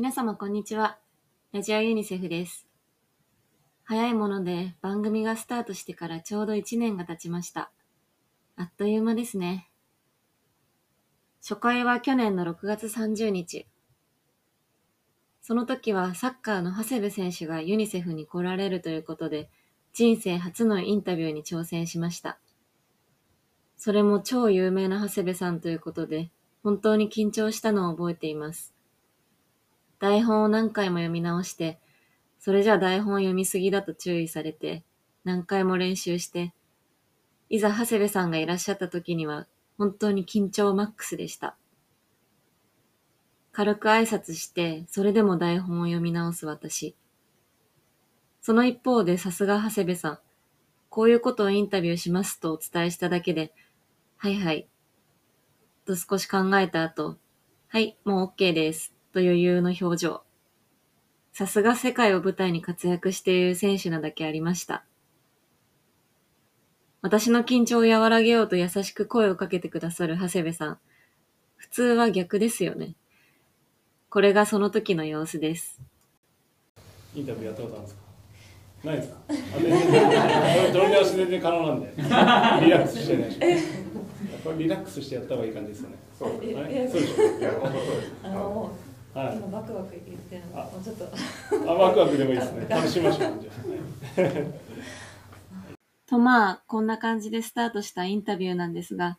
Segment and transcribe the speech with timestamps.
[0.00, 0.96] 皆様こんにちは。
[1.52, 2.68] ラジオユニセフです。
[3.82, 7.72] 早いもので番組がスタートしてからちょうど1年が経ちました。
[8.54, 9.68] あっという間ですね。
[11.42, 13.66] 初回は去年の6月30日。
[15.42, 19.50] その時はサッカーの長谷部選手がユニセフに来られるということで、
[19.92, 22.38] 人生初のインタビューに挑戦しました。
[23.76, 26.30] それも超有名な長谷部さんということで、
[26.62, 28.77] 本当に緊張したのを覚えています。
[29.98, 31.78] 台本を何回も読み直して、
[32.38, 34.84] それじゃ台本読みすぎだと注意されて、
[35.24, 36.52] 何回も練習して、
[37.50, 41.56] いざ長谷部さんがいらっしゃった時には、本当に緊張マックスでした。
[43.52, 46.94] 軽く挨拶して、それでも台本を読み直す私。
[48.40, 50.18] その一方でさすが長谷部さん、
[50.90, 53.52] こういうことをインタビューしますとお伝えしただけで、
[54.16, 54.68] はいはい、
[55.84, 57.18] と少し考えた後、
[57.68, 60.22] はい、もう OK です、と余裕の表情。
[61.32, 64.84] さすが世界を舞台に活躍している選手なだけありました。
[67.00, 70.78] 私の緊張を和らげようと優しく声をかけてくださる長谷部さん。
[71.56, 72.94] 普通は逆ですよね。
[74.10, 75.80] これがその時の様子です。
[77.14, 78.00] インタビューやったことあるんですか？
[78.84, 79.18] ないですか？
[79.28, 82.02] あ全然取り直し全然可能なんで リ
[82.70, 83.36] ラックスしてない
[84.44, 88.67] これリラックスしてやった方がいい感じですよねそうあえれそうでしょいや本当そうですあの
[89.60, 90.64] もうはい今バクバク言ってるのあ。
[90.64, 91.70] もうちょっと。
[91.70, 92.66] あワクワクでもいいですね。
[92.70, 93.50] 楽しみましょうじゃ
[94.16, 94.22] あ。
[94.22, 94.58] は い
[96.06, 99.18] とまあ、こんな感じでスタートしたインタビューなんですが、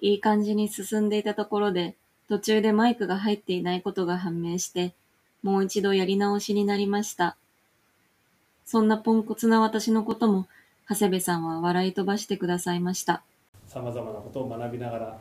[0.00, 1.96] いい感じに進んでいたところで、
[2.28, 4.94] 途中でマイクが入っていないことが判明して、
[5.42, 7.36] もう一度やり直しになりました。
[8.64, 10.46] そんなポンコツな私のことも、
[10.88, 13.22] 長谷部さんは笑い飛ばしてくださいました。
[13.66, 15.18] さまざまなことを学びながら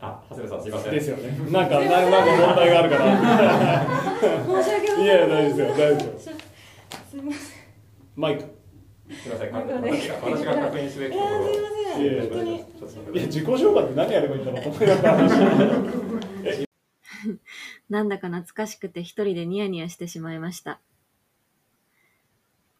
[0.00, 0.92] あ長谷部さんすいません。
[0.92, 1.30] ですよね。
[1.50, 3.04] なんかななんか問題があるから。
[4.20, 6.36] 申し訳ございいや大丈夫ですよ大丈夫ですよ。
[7.10, 7.60] すみません
[8.16, 8.44] マイク。
[9.10, 9.52] すいません。
[9.52, 12.58] 私が私が確認すべきところいやすいませんいや本当にい
[13.20, 15.16] や自己紹介って何やればいいんだろうと思いながら。
[15.18, 16.66] 話
[17.90, 20.80] なんだか懐かしくて一人でニヤニヤしてしまいました。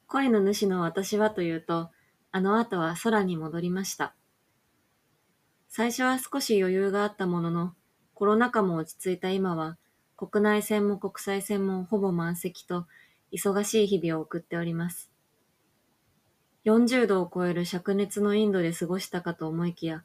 [0.07, 1.91] 声の主の私はというと、
[2.33, 4.15] あの後は空に戻りました。
[5.73, 7.75] 最初は少し余裕があったものの、
[8.15, 9.79] コロナ禍も落ち着いた今は、
[10.17, 12.87] 国内線も国際線もほぼ満席と、
[13.31, 15.13] 忙しい日々を送っております。
[16.65, 20.03] 40度を超える灼熱のインドで過ごしたかと思いきや、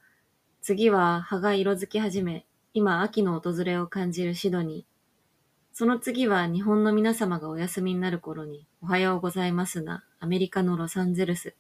[0.61, 5.75] 次は葉が色づき始め、今秋の訪れを感じるシドニー。
[5.75, 11.55] その次は日本の皆様がお休みになる頃におはようございますなアメリカのロサンゼルス。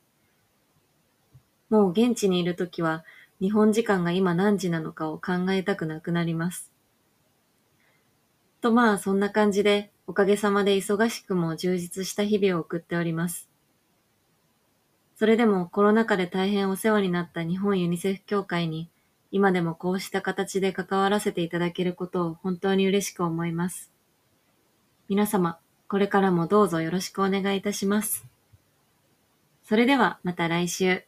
[1.71, 3.03] もう現地にいるときは
[3.41, 6.71] 日本時間が今何時なのかを考えたくなくなります。
[8.61, 13.49] とまあそんな感じでおかげさまで忙しくも充実した日々を送っております。
[15.15, 18.89] それでもコロナ禍で大変お世話になった日本ユニセフ協会に
[19.31, 23.91] 今でもこうした形で関わらせていただけることを本当に嬉しく思います。
[25.07, 28.25] 皆様、これからもどうぞよろしくお願いいたします。
[29.63, 31.03] それではまた来週。